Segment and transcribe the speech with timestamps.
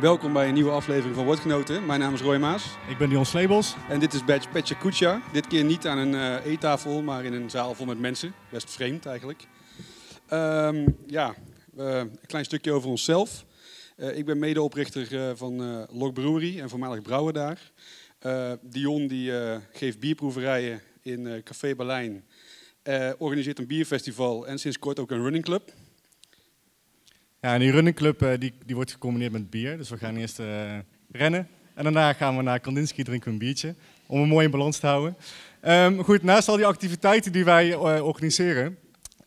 [0.00, 1.86] Welkom bij een nieuwe aflevering van Woordgenoten.
[1.86, 3.74] Mijn naam is Roy Maas Ik ben Dion Slebels.
[3.88, 5.22] en dit is Badge Petje Kucha.
[5.32, 8.34] Dit keer niet aan een eh, eettafel, maar in een zaal vol met mensen.
[8.50, 9.46] Best vreemd eigenlijk.
[10.28, 11.34] Ehm, ja,
[11.76, 13.44] een klein stukje over onszelf.
[13.96, 17.72] Eh, ik ben medeoprichter eh, van Lok Brewery en voormalig brouwer daar.
[18.62, 19.32] Dion die,
[19.72, 22.24] geeft bierproeverijen in Café Berlijn.
[23.18, 25.72] organiseert een bierfestival en sinds kort ook een running club.
[27.40, 29.76] Ja, en die runningclub eh, die, die wordt gecombineerd met bier.
[29.76, 30.78] Dus we gaan eerst eh,
[31.12, 31.48] rennen.
[31.74, 33.74] En daarna gaan we naar Kandinsky drinken een biertje.
[34.06, 35.16] Om een mooie balans te houden.
[35.60, 38.78] Ehm, goed, naast al die activiteiten die wij eh, organiseren...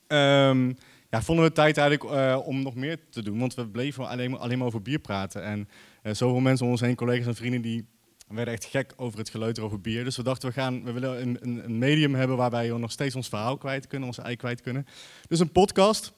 [0.08, 0.72] ehm,
[1.10, 3.40] ja, vonden we tijd eigenlijk om nog meer te doen.
[3.40, 5.44] Want we bleven alleen, alleen maar over bier praten.
[5.44, 5.68] En
[6.02, 7.62] eh, zoveel mensen om ons heen, collega's en vrienden...
[7.62, 7.86] die
[8.28, 10.04] werden echt gek over het geleuter over bier.
[10.04, 12.38] Dus we dachten, we, gaan, we willen een, een, een medium hebben...
[12.38, 14.88] waarbij we nog steeds ons verhaal kwijt kunnen, onze ei kwijt kunnen.
[15.28, 16.14] Dus een podcast...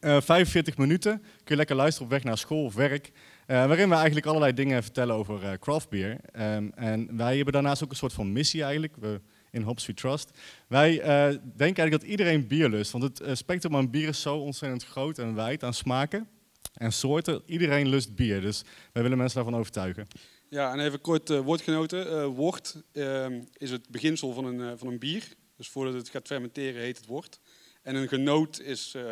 [0.00, 1.18] Eh, 45 minuten.
[1.20, 3.10] Kun je lekker luisteren op weg naar school of werk.
[3.46, 6.16] eh, waarin we eigenlijk allerlei dingen vertellen over eh craft beer.
[6.32, 8.92] Ehm, en wij hebben daarnaast ook een soort van missie eigenlijk.
[9.00, 10.30] We, in Hops We Trust.
[10.68, 12.90] Wij eh, denken eigenlijk dat iedereen bier lust.
[12.92, 16.28] Want het eh, spectrum aan bier is zo ontzettend groot en wijd aan smaken
[16.74, 17.42] en soorten.
[17.46, 18.40] Iedereen lust bier.
[18.40, 20.06] Dus wij willen mensen daarvan overtuigen.
[20.48, 22.10] Ja, en even kort eh, woordgenoten.
[22.10, 25.22] Eh, wort eh, is het beginsel van een, eh, van een bier.
[25.56, 27.40] Dus voordat het gaat fermenteren heet het wort.
[27.86, 29.02] En een genoot is eh,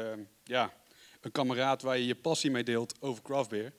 [0.44, 0.72] ja,
[1.20, 3.72] een kameraad waar je je passie mee deelt over craft beer.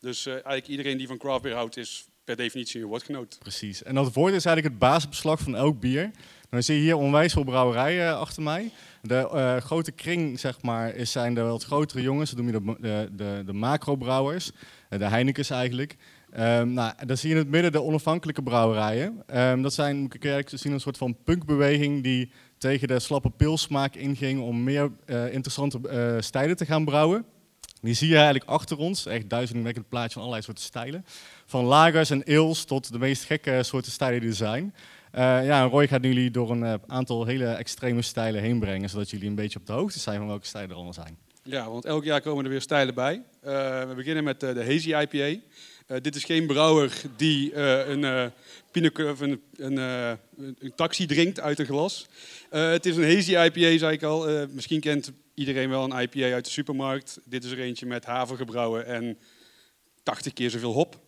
[0.00, 3.38] Dus eh, eigenlijk iedereen die van craft beer houdt is per definitie een woordgenoot.
[3.38, 3.82] Precies.
[3.82, 6.10] En dat woord is eigenlijk het basisbeslag van elk bier.
[6.50, 8.70] Dan zie je hier onwijs veel brouwerijen achter mij.
[9.02, 12.30] De eh, grote kring, zeg maar, zijn de wat grotere jongens.
[12.30, 14.50] Dat noem je de, de, de, de macro-brouwers.
[14.88, 15.96] Eh, de Heinekens eigenlijk.
[16.32, 19.22] Ehm, nou, dan zie je in het midden de onafhankelijke brouwerijen.
[19.26, 24.40] Ehm, dat zijn, eigenlijk zien, een soort van punkbeweging die tegen de slappe pilsmaak inging
[24.40, 27.24] om meer eh, interessante eh, stijlen te gaan brouwen.
[27.80, 31.04] Die zie je eigenlijk achter ons, echt duizendwekkend plaatje van allerlei soorten stijlen.
[31.46, 34.74] Van lagers en ales tot de meest gekke soorten stijlen die er zijn.
[35.10, 39.28] Eh, ja, Roy gaat jullie door een aantal hele extreme stijlen heen brengen, zodat jullie
[39.28, 41.18] een beetje op de hoogte zijn van welke stijlen er allemaal zijn.
[41.42, 43.22] Ja, want elk jaar komen er weer stijlen bij.
[43.40, 45.40] We beginnen met de Hazy IPA.
[45.88, 48.32] Eh, dit is geen brouwer die eh, een,
[48.70, 52.06] pina- of een, een, taxi drinkt uit een glas.
[52.50, 54.46] Het is een Hazy IPA, zei ik al.
[54.48, 57.18] Misschien kent iedereen wel een IPA uit de supermarkt.
[57.24, 59.18] Dit is er eentje met haver gebrouwen en
[60.02, 61.00] 80 keer zoveel hop.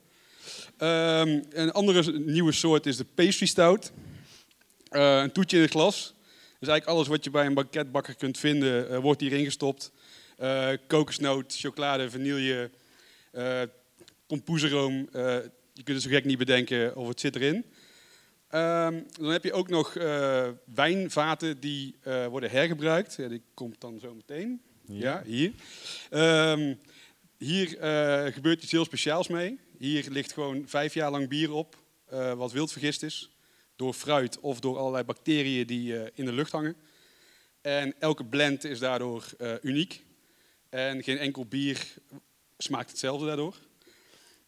[0.76, 3.92] Ehm, een andere nieuwe soort is de pastry stout.
[4.90, 6.14] Een toetje in het glas.
[6.58, 9.92] Dus eigenlijk alles wat je bij een banketbakker kunt vinden, wordt hierin gestopt.
[10.86, 12.70] Kokosnoot, chocolade, vanille,
[14.30, 15.08] kompoezeroom.
[15.12, 15.22] Eh,
[15.72, 17.64] je kunt het zo gek niet bedenken of het zit erin.
[18.48, 23.14] Ehm, dan heb je ook nog eh, wijnvaten die eh, worden hergebruikt.
[23.14, 24.62] Ja, die komt dan zo meteen.
[24.86, 25.52] Ja, hier.
[26.10, 26.74] Ehm,
[27.38, 27.68] hier
[28.32, 29.58] gebeurt iets heel speciaals mee.
[29.78, 31.76] Hier ligt gewoon vijf jaar lang bier op,
[32.36, 33.30] wat wild vergist is.
[33.76, 36.76] Door fruit of door allerlei bacteriën die in de lucht hangen.
[37.60, 39.24] En elke blend is daardoor
[39.62, 40.02] uniek.
[40.68, 41.94] En geen enkel bier
[42.58, 43.56] smaakt hetzelfde daardoor.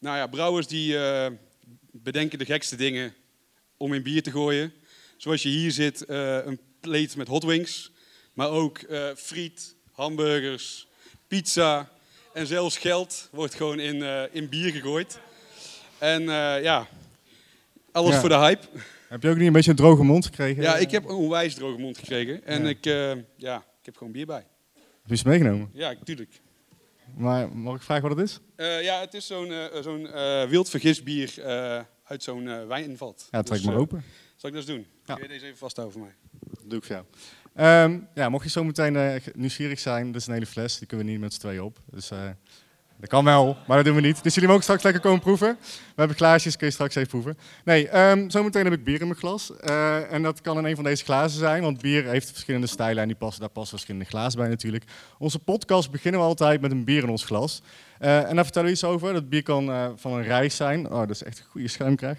[0.02, 1.30] Nou ja, brouwers die eh,
[1.90, 3.14] bedenken de gekste dingen
[3.76, 4.72] om in bier te gooien.
[5.16, 7.90] Zoals je hier zit, eh, een plate met hot wings.
[8.32, 10.86] Maar ook eh, friet, hamburgers,
[11.28, 11.90] pizza
[12.32, 14.02] en zelfs geld wordt gewoon in,
[14.32, 15.18] in bier gegooid.
[15.98, 16.22] En
[16.62, 16.88] ja,
[17.92, 18.20] alles Ja.
[18.20, 18.66] voor de hype.
[19.08, 20.62] Heb je ook niet een beetje een droge mond gekregen?
[20.62, 22.44] Ja, ik heb een onwijs droge mond gekregen.
[22.44, 22.68] En Ja.
[22.68, 22.84] ik,
[23.36, 24.46] ja, ik heb gewoon bier bij.
[24.74, 25.70] Heb je ze meegenomen?
[25.72, 26.40] Ja, tuurlijk.
[27.16, 28.40] Maar mag ik vragen wat het is?
[28.56, 33.28] Eh, ja, het is zo'n eh, zo'n eh, wild vergist bier eh, uit zo'n wijnvat.
[33.30, 34.04] Ja, trek Dus, maar open.
[34.36, 34.86] Zal ik dat eens doen?
[35.04, 35.14] Ja.
[35.14, 36.14] Kun je deze even vasthouden voor mij?
[36.40, 37.06] Dat doe ik voor jou.
[37.54, 40.78] Ehm, ja, mocht je zo meteen nieuwsgierig zijn, dit is een hele fles.
[40.78, 41.78] Die kunnen we niet met z'n tweeën op.
[41.90, 42.10] Dus
[43.02, 44.22] dat kan wel, maar dat doen we niet.
[44.22, 45.56] Dus jullie mogen straks lekker komen proeven.
[45.60, 47.38] We hebben glaasjes, kun je straks even proeven.
[47.64, 49.56] Nee, ehm zometeen heb ik bier in mijn glas.
[49.56, 53.02] Eh, en dat kan in een van deze glazen zijn, want bier heeft verschillende stijlen
[53.02, 54.84] en die passen, daar passen verschillende glazen bij natuurlijk.
[55.18, 57.62] Onze podcast beginnen we altijd met een bier in ons glas.
[57.98, 59.12] Eh, en daar vertellen we iets over.
[59.12, 60.90] Dat bier kan eh, van een reis zijn.
[60.90, 62.16] Oh, dat is echt een goede schuimkraag.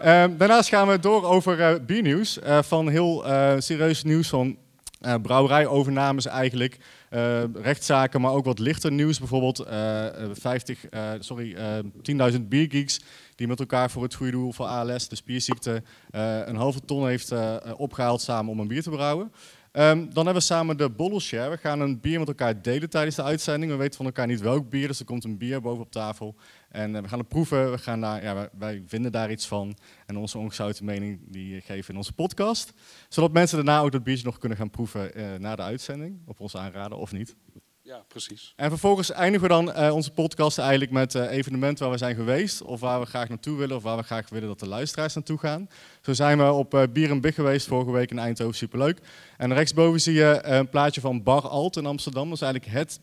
[0.00, 2.38] Ehm, daarnaast gaan we door over biernieuws.
[2.60, 3.24] Van heel
[3.58, 4.56] serieus nieuws van
[5.04, 6.78] eh brouwerijovernames eigenlijk.
[7.10, 9.18] Eh, rechtszaken, maar ook wat lichter nieuws.
[9.18, 13.00] Bijvoorbeeld eh, eh, 50, eh, sorry, eh 10.000 biergeeks
[13.34, 17.30] die met elkaar voor het goede doel voor ALS, de spierziekte, een halve ton heeft
[17.30, 19.32] eh, eh, opgehaald samen om een bier te brouwen.
[19.74, 21.50] Ehm, dan hebben we samen de Bottle Share.
[21.50, 23.72] We gaan een bier met elkaar delen tijdens de uitzending.
[23.72, 26.34] We weten van elkaar niet welk bier, dus er komt een bier boven op tafel.
[26.68, 27.70] En eh, we gaan het proeven.
[27.70, 29.76] We gaan daar, ja, wij, vinden daar iets van.
[30.06, 32.72] En onze ongezouten mening die geven in onze podcast.
[33.08, 36.18] Zodat mensen daarna ook dat biertje nog kunnen gaan proeven eh, na de uitzending.
[36.26, 37.36] Op ons aanraden of niet.
[37.84, 38.52] Ja, precies.
[38.56, 42.14] En vervolgens eindigen we dan eh, onze podcast eigenlijk met eh, evenementen waar we zijn
[42.14, 45.14] geweest, of waar we graag naartoe willen, of waar we graag willen dat de luisteraars
[45.14, 45.68] naartoe gaan.
[46.00, 48.98] Zo zijn we op eh, Bier en Big geweest vorige week in Eindhoven, superleuk.
[49.36, 52.28] En rechtsboven zie je een plaatje van Bar Alt in Amsterdam.
[52.28, 53.00] Dat is eigenlijk het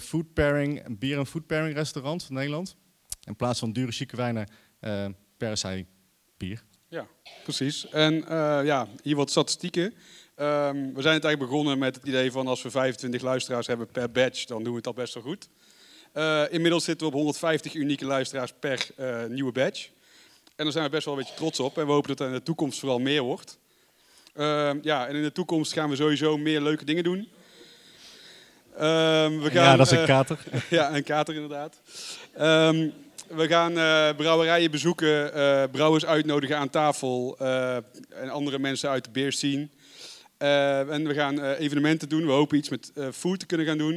[0.00, 2.76] food pairing, bier en food pairing restaurant van Nederland.
[3.24, 4.48] In plaats van dure chique wijnen,
[4.80, 5.06] uh,
[5.36, 5.86] per zij
[6.36, 6.62] bier.
[7.42, 7.88] Precies.
[7.88, 8.14] En
[8.64, 9.94] ja, hier wat statistieken.
[10.40, 13.86] Ehm, we zijn het eigenlijk begonnen met het idee van als we 25 luisteraars hebben
[13.86, 15.48] per badge, dan doen we het al best wel goed.
[16.12, 19.88] Eh, inmiddels zitten we op 150 unieke luisteraars per eh, nieuwe badge.
[20.56, 21.78] En daar zijn we best wel een beetje trots op.
[21.78, 23.58] En we hopen dat er in de toekomst vooral meer wordt.
[24.34, 27.28] Ehm, ja, en in de toekomst gaan we sowieso meer leuke dingen doen.
[28.76, 30.38] Ehm, we gaan, ja, dat is een eh, kater.
[30.70, 31.80] ja, een kater inderdaad.
[33.28, 33.72] We gaan
[34.16, 37.38] brouwerijen bezoeken, eh, brouwers uitnodigen aan tafel
[38.08, 39.32] en andere mensen uit de beer
[40.40, 42.26] Eh, en we gaan eh, evenementen doen.
[42.26, 43.94] We hopen iets met eh, food te kunnen gaan doen.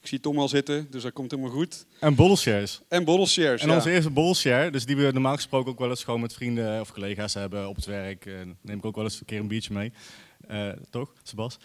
[0.00, 1.86] Ik zie Tom al zitten, dus dat komt helemaal goed.
[2.00, 2.80] En bottle shares.
[2.88, 3.62] En bottle shares.
[3.62, 3.74] En ja.
[3.74, 6.80] onze eerste bottle share, dus die we normaal gesproken ook wel eens gewoon met vrienden
[6.80, 8.24] of collega's hebben op het werk.
[8.60, 9.92] neem ik ook wel eens een keer een biertje mee.
[10.90, 11.58] Toch, Sebas?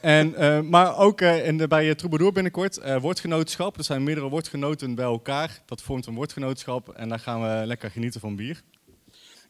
[0.00, 0.34] En,
[0.68, 3.78] maar ook in de, bij Troubadour binnenkort woordgenootschap.
[3.78, 5.62] Er zijn meerdere woordgenoten bij elkaar.
[5.66, 8.62] Dat vormt een woordgenootschap en daar gaan we lekker genieten van bier.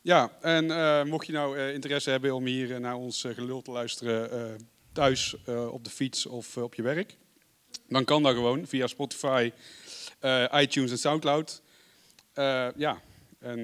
[0.02, 3.62] Ja, en eh, mocht je nou eh, interesse hebben om hier eh, naar ons gelul
[3.62, 4.58] te luisteren
[4.92, 5.36] thuis,
[5.70, 7.16] op de fiets of op je werk,
[7.88, 9.52] dan kan dat gewoon via Spotify,
[10.52, 11.62] iTunes en Soundcloud.
[12.76, 13.00] Ja,
[13.38, 13.58] en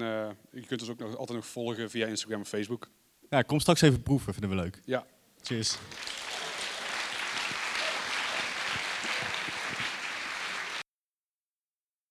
[0.51, 2.89] je kunt ons ook nog, altijd nog volgen via Instagram en Facebook.
[3.29, 4.81] Ja, kom straks even proeven, vinden we leuk.
[4.85, 5.05] Ja.
[5.41, 5.77] Cheers.